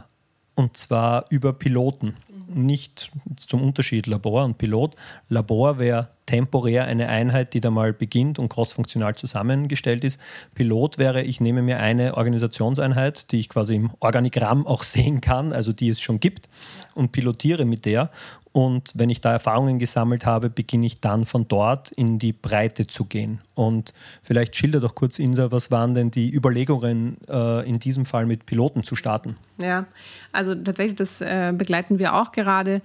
[0.56, 2.15] und zwar über Piloten.
[2.48, 2.65] Mhm.
[2.65, 4.95] Nicht zum Unterschied Labor und Pilot.
[5.30, 10.22] Labor wäre temporär eine Einheit, die da mal beginnt und crossfunktional zusammengestellt ist.
[10.54, 15.54] Pilot wäre, ich nehme mir eine Organisationseinheit, die ich quasi im Organigramm auch sehen kann,
[15.54, 16.48] also die es schon gibt,
[16.94, 18.12] und pilotiere mit der.
[18.52, 22.86] Und wenn ich da Erfahrungen gesammelt habe, beginne ich dann von dort in die Breite
[22.86, 23.42] zu gehen.
[23.56, 28.26] Und vielleicht schilder doch kurz, Insa, was waren denn die Überlegungen, äh, in diesem Fall
[28.26, 29.36] mit Piloten zu starten?
[29.58, 29.86] Ja,
[30.32, 32.82] also tatsächlich, das äh, begleiten wir auch gerade.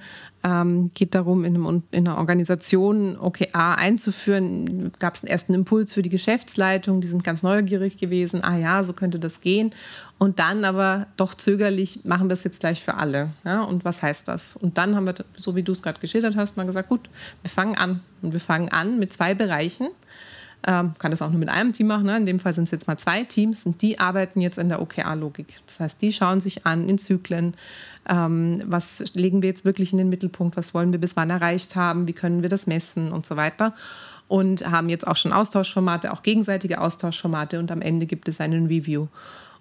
[0.47, 4.93] Ähm, geht darum, in, einem, in einer Organisation OKA einzuführen.
[4.99, 8.45] Gab es einen ersten Impuls für die Geschäftsleitung, die sind ganz neugierig gewesen.
[8.45, 9.71] Ah ja, so könnte das gehen.
[10.19, 13.31] Und dann aber doch zögerlich, machen wir es jetzt gleich für alle.
[13.45, 14.55] Ja, und was heißt das?
[14.55, 17.09] Und dann haben wir, so wie du es gerade geschildert hast, mal gesagt, gut,
[17.43, 18.01] wir fangen an.
[18.21, 19.89] Und wir fangen an mit zwei Bereichen.
[20.67, 22.07] Ähm, kann das auch nur mit einem Team machen.
[22.07, 22.17] Ne?
[22.17, 24.81] In dem Fall sind es jetzt mal zwei Teams und die arbeiten jetzt in der
[24.81, 25.61] OKR-Logik.
[25.67, 27.55] Das heißt, die schauen sich an in Zyklen,
[28.09, 31.77] ähm, was legen wir jetzt wirklich in den Mittelpunkt, was wollen wir bis wann erreicht
[31.77, 33.75] haben, wie können wir das messen und so weiter.
[34.27, 38.67] Und haben jetzt auch schon Austauschformate, auch gegenseitige Austauschformate und am Ende gibt es einen
[38.67, 39.09] Review.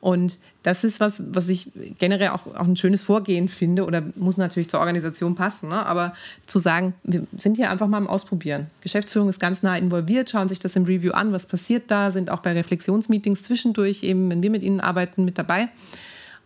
[0.03, 4.35] Und das ist was, was ich generell auch, auch ein schönes Vorgehen finde oder muss
[4.35, 5.69] natürlich zur Organisation passen.
[5.69, 5.85] Ne?
[5.85, 6.13] Aber
[6.45, 8.67] zu sagen, wir sind hier einfach mal am Ausprobieren.
[8.81, 12.31] Geschäftsführung ist ganz nah involviert, schauen sich das im Review an, was passiert da, sind
[12.31, 15.69] auch bei Reflexionsmeetings zwischendurch eben, wenn wir mit ihnen arbeiten, mit dabei.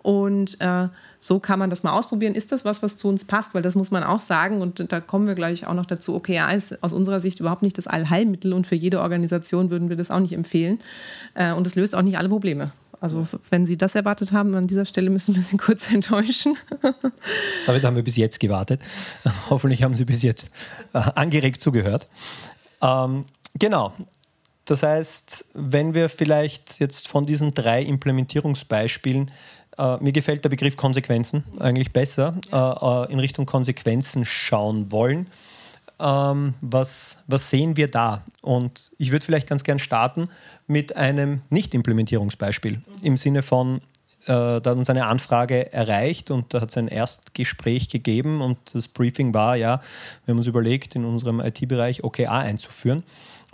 [0.04, 0.89] Und äh,
[1.20, 2.36] so kann man das mal ausprobieren.
[2.36, 3.56] Ist das was, was zu uns passt?
[3.56, 4.62] Weil das muss man auch sagen.
[4.62, 6.13] Und da kommen wir gleich auch noch dazu.
[6.13, 9.96] OKR ist aus unserer Sicht überhaupt nicht das Allheilmittel und für jede Organisation würden wir
[9.96, 10.78] das auch nicht empfehlen.
[11.34, 12.72] Äh, und es löst auch nicht alle Probleme.
[12.99, 16.57] Also wenn Sie das erwartet haben, an dieser Stelle müssen wir Sie kurz enttäuschen.
[17.65, 18.81] Damit haben wir bis jetzt gewartet.
[19.49, 20.49] Hoffentlich haben Sie bis jetzt
[20.93, 22.07] äh, angeregt zugehört.
[22.81, 23.93] Ähm, genau.
[24.65, 29.31] Das heißt, wenn wir vielleicht jetzt von diesen drei Implementierungsbeispielen,
[29.77, 35.27] äh, mir gefällt der Begriff Konsequenzen eigentlich besser, äh, äh in Richtung Konsequenzen schauen wollen
[35.99, 38.23] ähm, was, was sehen wir da?
[38.41, 40.29] Und ich würde vielleicht ganz gern starten
[40.67, 43.77] mit einem Nicht-Implementierungsbeispiel im Sinne von,
[44.25, 48.57] äh, da hat uns eine Anfrage erreicht und da hat es ein Erstgespräch gegeben und
[48.73, 49.81] das Briefing war, ja,
[50.25, 53.03] wir haben uns überlegt, in unserem IT-Bereich OKA einzuführen.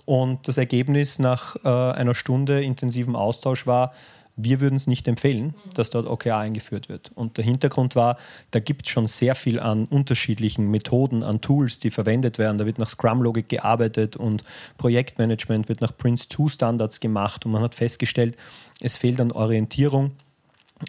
[0.05, 3.93] Und das Ergebnis nach äh, einer Stunde intensivem Austausch war,
[4.35, 7.11] wir würden es nicht empfehlen, dass dort OKR eingeführt wird.
[7.13, 8.17] Und der Hintergrund war,
[8.51, 12.57] da gibt es schon sehr viel an unterschiedlichen Methoden, an Tools, die verwendet werden.
[12.57, 14.43] Da wird nach Scrum-Logik gearbeitet und
[14.77, 17.45] Projektmanagement wird nach Prince2-Standards gemacht.
[17.45, 18.35] Und man hat festgestellt,
[18.81, 20.11] es fehlt an Orientierung.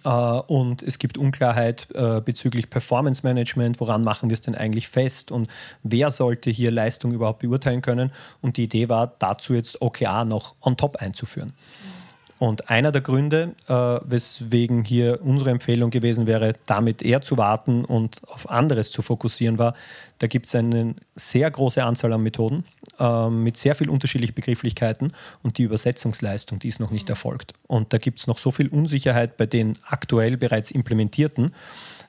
[0.05, 4.89] Uh, und es gibt Unklarheit uh, bezüglich Performance Management, woran machen wir es denn eigentlich
[4.89, 5.49] fest und
[5.85, 8.11] wer sollte hier Leistung überhaupt beurteilen können.
[8.41, 11.53] Und die Idee war, dazu jetzt OKR noch on top einzuführen.
[11.53, 12.04] Mhm.
[12.41, 17.85] Und einer der Gründe, äh, weswegen hier unsere Empfehlung gewesen wäre, damit eher zu warten
[17.85, 19.75] und auf anderes zu fokussieren, war,
[20.19, 22.65] da gibt es eine sehr große Anzahl an Methoden
[22.99, 27.53] äh, mit sehr viel unterschiedlichen Begrifflichkeiten und die Übersetzungsleistung, die ist noch nicht erfolgt.
[27.69, 31.55] Und da gibt es noch so viel Unsicherheit bei den aktuell bereits implementierten,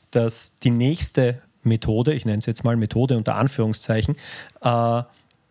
[0.09, 4.15] dass die nächste Methode, ich nenne es jetzt mal Methode unter Anführungszeichen,
[4.61, 5.03] äh,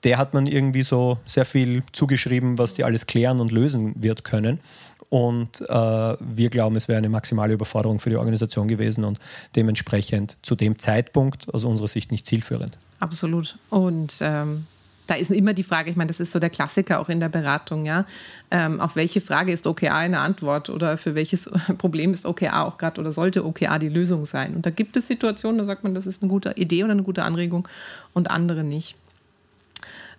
[0.05, 4.25] der hat man irgendwie so sehr viel zugeschrieben, was die alles klären und lösen wird
[4.25, 4.61] können.
[5.09, 9.19] Und äh, wir glauben, es wäre eine maximale Überforderung für die Organisation gewesen und
[9.57, 12.79] dementsprechend zu dem Zeitpunkt aus unserer Sicht nicht zielführend.
[13.01, 13.57] Absolut.
[13.71, 14.67] Und ähm,
[15.07, 17.29] da ist immer die Frage, ich meine, das ist so der Klassiker auch in der
[17.29, 18.07] Beratung, ja.
[18.51, 22.79] Ähm, auf welche Frage ist OKA eine Antwort oder für welches Problem ist OKA auch
[22.79, 24.55] gerade oder sollte OKA die Lösung sein?
[24.55, 27.03] Und da gibt es Situationen, da sagt man, das ist eine gute Idee oder eine
[27.03, 27.69] gute Anregung
[28.15, 28.97] und andere nicht.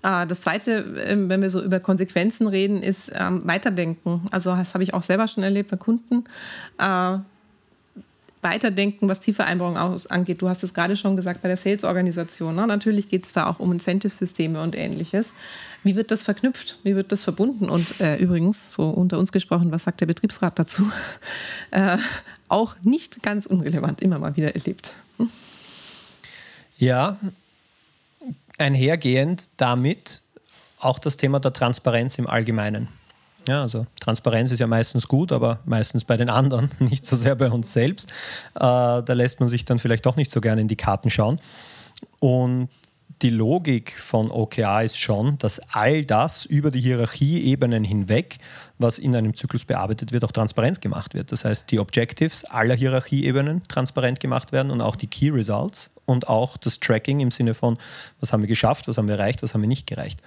[0.06, 4.28] Äh, das Zweite, ähm, wenn wir so über Konsequenzen reden, ist ähm, Weiterdenken.
[4.32, 6.26] Also das habe ich auch selber schon erlebt bei Kunden.
[6.78, 7.18] Äh,
[8.42, 10.40] weiterdenken, was Zielvereinbarungen angeht.
[10.44, 12.56] Du hast es gerade schon gesagt bei der Sales-Organisation.
[12.56, 12.68] Ne?
[12.68, 15.34] Natürlich geht es da auch um Incentive-Systeme und ähnliches.
[15.84, 16.78] Wie wird das verknüpft?
[16.84, 17.70] Wie wird das verbunden?
[17.70, 20.84] Und äh, übrigens, so unter uns gesprochen, was sagt der Betriebsrat dazu?
[21.72, 21.98] Äh,
[22.48, 24.94] auch nicht ganz unrelevant, immer mal wieder erlebt.
[25.18, 25.30] Hm?
[26.78, 27.18] Ja,
[28.58, 30.22] einhergehend damit
[30.80, 32.88] auch das Thema der Transparenz im Allgemeinen.
[33.48, 37.36] Ja, also Transparenz ist ja meistens gut, aber meistens bei den anderen, nicht so sehr
[37.36, 38.12] bei uns selbst.
[38.56, 41.40] Äh, da lässt man sich dann vielleicht doch nicht so gerne in die Karten schauen.
[42.20, 42.70] Und
[43.22, 48.40] die Logik von OKA ist schon, dass all das über die Hierarchieebenen hinweg,
[48.78, 51.32] was in einem Zyklus bearbeitet wird, auch transparent gemacht wird.
[51.32, 56.28] Das heißt, die Objectives aller Hierarchieebenen transparent gemacht werden und auch die Key Results und
[56.28, 57.78] auch das Tracking im Sinne von,
[58.20, 60.22] was haben wir geschafft, was haben wir erreicht, was haben wir nicht gereicht.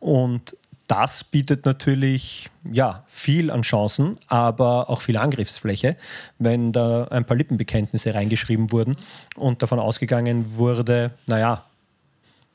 [0.00, 5.96] Und das bietet natürlich ja, viel an Chancen, aber auch viel Angriffsfläche,
[6.38, 8.94] wenn da ein paar Lippenbekenntnisse reingeschrieben wurden
[9.36, 11.64] und davon ausgegangen wurde, naja,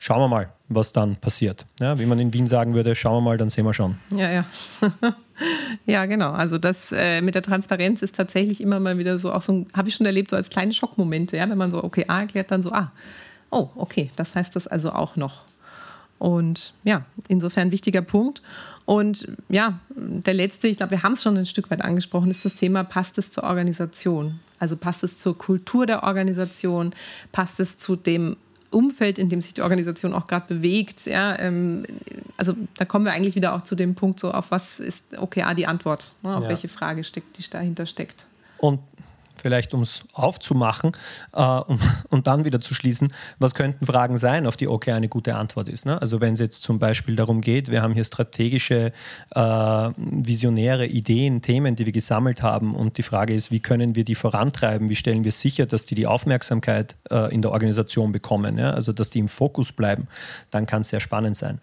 [0.00, 1.66] schauen wir mal, was dann passiert.
[1.78, 3.98] Ja, wie man in Wien sagen würde, schauen wir mal, dann sehen wir schon.
[4.10, 4.44] Ja, ja.
[5.86, 6.32] ja, genau.
[6.32, 9.88] Also das äh, mit der Transparenz ist tatsächlich immer mal wieder so, auch so, habe
[9.88, 12.62] ich schon erlebt, so als kleine Schockmomente, ja, wenn man so, okay, A erklärt dann
[12.62, 12.90] so, ah,
[13.50, 15.42] oh, okay, das heißt das also auch noch.
[16.18, 18.42] Und ja, insofern wichtiger Punkt.
[18.86, 22.44] Und ja, der letzte, ich glaube, wir haben es schon ein Stück weit angesprochen, ist
[22.44, 24.40] das Thema, passt es zur Organisation?
[24.58, 26.94] Also passt es zur Kultur der Organisation?
[27.32, 28.36] Passt es zu dem
[28.70, 31.06] Umfeld, in dem sich die Organisation auch gerade bewegt?
[31.06, 31.84] Ja, ähm,
[32.36, 35.54] also da kommen wir eigentlich wieder auch zu dem Punkt, so auf was ist OKA
[35.54, 36.12] die Antwort?
[36.22, 36.50] Ne, auf ja.
[36.50, 38.26] welche Frage steckt, die dahinter steckt?
[38.58, 38.80] Und
[39.40, 40.92] vielleicht um es aufzumachen
[41.32, 45.08] äh, um, und dann wieder zu schließen, was könnten Fragen sein, auf die okay eine
[45.08, 45.86] gute Antwort ist.
[45.86, 46.00] Ne?
[46.00, 48.92] Also wenn es jetzt zum Beispiel darum geht, wir haben hier strategische,
[49.34, 49.40] äh,
[49.96, 54.14] visionäre Ideen, Themen, die wir gesammelt haben und die Frage ist, wie können wir die
[54.14, 58.72] vorantreiben, wie stellen wir sicher, dass die die Aufmerksamkeit äh, in der Organisation bekommen, ja?
[58.72, 60.08] also dass die im Fokus bleiben,
[60.50, 61.60] dann kann es sehr spannend sein.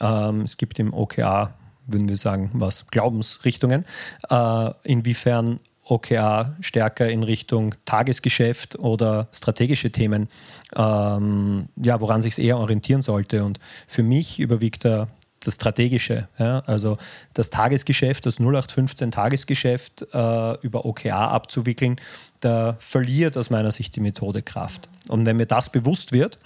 [0.00, 1.54] Ähm, es gibt im OKA
[1.86, 3.84] würden wir sagen, was Glaubensrichtungen,
[4.30, 10.28] äh, inwiefern OKR stärker in Richtung Tagesgeschäft oder strategische Themen,
[10.76, 13.44] ähm, ja, woran sich es eher orientieren sollte.
[13.44, 15.08] Und für mich überwiegt da
[15.40, 16.98] das Strategische, ja, also
[17.34, 22.00] das Tagesgeschäft, das 0815 Tagesgeschäft äh, über OKR abzuwickeln,
[22.40, 24.88] da verliert aus meiner Sicht die Methode Kraft.
[25.08, 26.38] Und wenn mir das bewusst wird,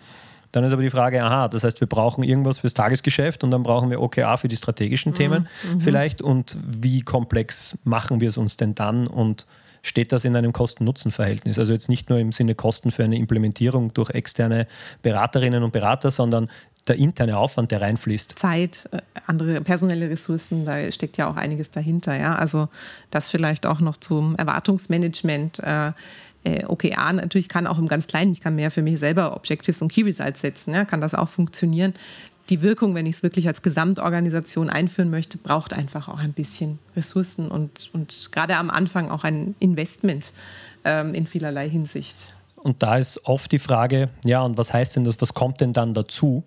[0.56, 3.62] dann ist aber die Frage, aha, das heißt, wir brauchen irgendwas fürs Tagesgeschäft und dann
[3.62, 5.16] brauchen wir OKA für die strategischen mhm.
[5.16, 5.80] Themen mhm.
[5.82, 6.22] vielleicht.
[6.22, 9.46] Und wie komplex machen wir es uns denn dann und
[9.82, 11.58] steht das in einem Kosten-Nutzen-Verhältnis?
[11.58, 14.66] Also jetzt nicht nur im Sinne Kosten für eine Implementierung durch externe
[15.02, 16.48] Beraterinnen und Berater, sondern
[16.88, 18.38] der interne Aufwand, der reinfließt.
[18.38, 22.18] Zeit, äh, andere personelle Ressourcen, da steckt ja auch einiges dahinter.
[22.18, 22.36] Ja?
[22.36, 22.70] Also
[23.10, 25.58] das vielleicht auch noch zum Erwartungsmanagement.
[25.58, 25.92] Äh, äh,
[26.66, 29.92] OKR natürlich kann auch im ganz Kleinen, ich kann mehr für mich selber Objectives und
[29.92, 31.94] Key Results setzen, ja, kann das auch funktionieren.
[32.48, 36.78] Die Wirkung, wenn ich es wirklich als Gesamtorganisation einführen möchte, braucht einfach auch ein bisschen
[36.94, 40.32] Ressourcen und, und gerade am Anfang auch ein Investment
[40.84, 42.34] ähm, in vielerlei Hinsicht.
[42.56, 45.72] Und da ist oft die Frage, ja, und was heißt denn das, was kommt denn
[45.72, 46.44] dann dazu?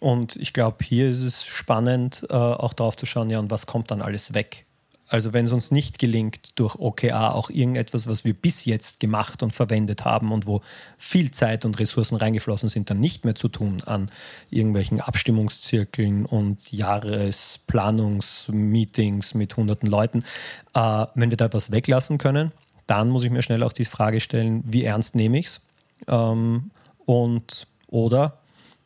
[0.00, 3.66] Und ich glaube, hier ist es spannend, äh, auch darauf zu schauen, ja, und was
[3.66, 4.66] kommt dann alles weg?
[5.12, 9.42] Also wenn es uns nicht gelingt, durch OKA auch irgendetwas, was wir bis jetzt gemacht
[9.42, 10.62] und verwendet haben und wo
[10.96, 14.10] viel Zeit und Ressourcen reingeflossen sind, dann nicht mehr zu tun an
[14.48, 20.24] irgendwelchen Abstimmungszirkeln und Jahresplanungsmeetings mit hunderten Leuten,
[20.72, 22.50] äh, wenn wir da etwas weglassen können,
[22.86, 25.60] dann muss ich mir schnell auch die Frage stellen, wie ernst nehme ich es?
[26.08, 26.70] Ähm,
[27.04, 28.38] und oder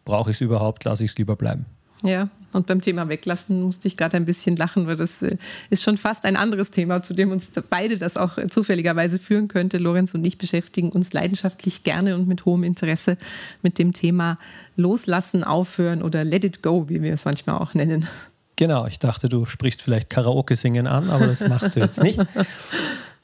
[0.05, 1.67] brauche ich es überhaupt, lasse ich es lieber bleiben?
[2.03, 5.37] Ja, und beim Thema Weglassen musste ich gerade ein bisschen lachen, weil das äh,
[5.71, 9.79] ist schon fast ein anderes Thema, zu dem uns beide das auch zufälligerweise führen könnte.
[9.79, 13.19] Lorenz und ich beschäftigen uns leidenschaftlich gerne und mit hohem Interesse
[13.63, 14.39] mit dem Thema
[14.77, 18.09] Loslassen, Aufhören oder Let it go, wie wir es manchmal auch nennen.
[18.57, 22.21] Genau, ich dachte, du sprichst vielleicht Karaoke singen an, aber das machst du jetzt nicht.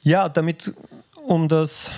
[0.04, 0.74] Ja, damit,
[1.28, 1.92] um das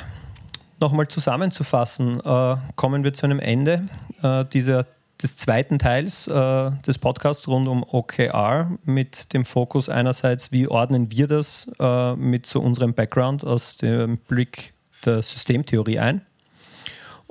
[0.78, 3.87] nochmal zusammenzufassen, äh, kommen wir zu einem Ende
[4.22, 4.87] äh, dieser
[5.22, 11.11] des zweiten Teils äh, des Podcasts rund um OKR mit dem Fokus einerseits, wie ordnen
[11.11, 14.74] wir das äh, mit so unserem Background aus dem Blick
[15.05, 16.22] der Systemtheorie ein.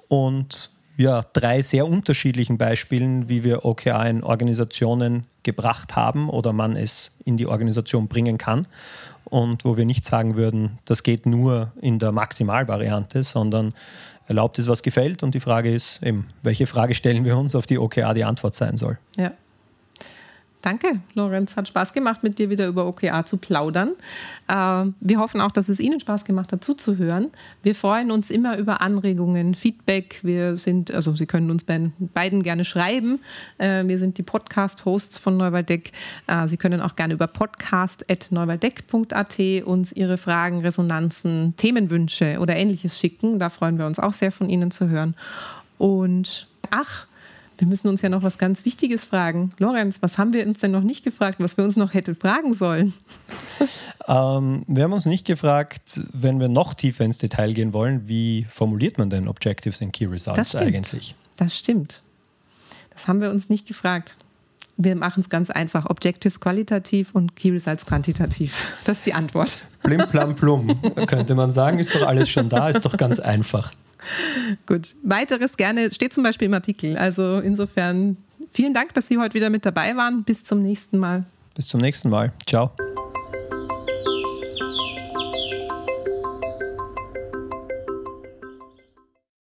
[0.08, 6.76] Und ja, drei sehr unterschiedlichen Beispielen, wie wir OKR in Organisationen gebracht haben oder man
[6.76, 8.68] es in die Organisation bringen kann.
[9.26, 13.74] Und wo wir nicht sagen würden, das geht nur in der Maximalvariante, sondern
[14.28, 15.24] erlaubt ist, was gefällt.
[15.24, 18.56] Und die Frage ist eben, welche Frage stellen wir uns, auf die OKR die Antwort
[18.56, 18.98] sein soll.
[19.18, 19.32] Ja.
[20.64, 21.56] Danke, Lorenz.
[21.58, 23.90] Hat Spaß gemacht, mit dir wieder über OKA zu plaudern.
[24.48, 27.32] Äh, wir hoffen auch, dass es Ihnen Spaß gemacht hat, zuzuhören.
[27.64, 30.22] Wir freuen uns immer über Anregungen, Feedback.
[30.24, 33.20] Wir sind, also Sie können uns beiden gerne schreiben.
[33.58, 35.92] Äh, wir sind die Podcast-Hosts von Neuwaldeck.
[36.28, 43.38] Äh, Sie können auch gerne über podcast.neuwaldeck.at uns Ihre Fragen, Resonanzen, Themenwünsche oder ähnliches schicken.
[43.38, 45.16] Da freuen wir uns auch sehr von Ihnen zu hören.
[45.78, 47.08] Und ach,
[47.64, 49.54] wir müssen uns ja noch was ganz Wichtiges fragen.
[49.58, 52.54] Lorenz, was haben wir uns denn noch nicht gefragt, was wir uns noch hätten fragen
[52.54, 52.92] sollen?
[54.06, 58.46] Ähm, wir haben uns nicht gefragt, wenn wir noch tiefer ins Detail gehen wollen, wie
[58.50, 61.16] formuliert man denn Objectives and Key Results das eigentlich?
[61.38, 62.04] Das stimmt.
[62.90, 64.18] Das haben wir uns nicht gefragt.
[64.76, 65.90] Wir machen es ganz einfach.
[65.90, 68.74] Objectives qualitativ und Key Results quantitativ.
[68.84, 69.58] Das ist die Antwort.
[69.84, 71.80] Plim, plam, plum, könnte man sagen.
[71.80, 73.72] Ist doch alles schon da, ist doch ganz einfach.
[74.66, 74.96] Gut.
[75.04, 76.98] Weiteres gerne steht zum Beispiel im Artikel.
[76.98, 78.18] Also insofern
[78.52, 80.24] vielen Dank, dass Sie heute wieder mit dabei waren.
[80.24, 81.26] Bis zum nächsten Mal.
[81.56, 82.32] Bis zum nächsten Mal.
[82.48, 82.72] Ciao.